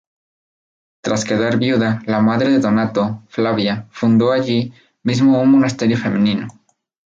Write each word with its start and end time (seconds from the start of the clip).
Tras 1.03 1.25
quedar 1.25 1.59
viuda, 1.59 2.01
la 2.07 2.21
madre 2.21 2.49
de 2.49 2.57
Donato, 2.57 3.21
Flavia, 3.29 3.85
fundó 3.91 4.31
allí 4.31 4.73
mismo 5.03 5.39
un 5.39 5.51
monasterio 5.51 5.95
femenino. 5.95 6.47